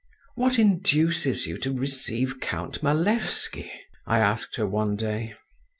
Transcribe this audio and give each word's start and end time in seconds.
"What 0.33 0.57
induces 0.57 1.45
you 1.45 1.59
to 1.59 1.71
receive 1.77 2.39
Count 2.39 2.81
Malevsky?" 2.81 3.71
I 4.07 4.17
asked 4.17 4.55
her 4.55 4.65
one 4.65 4.95
day. 4.95 5.35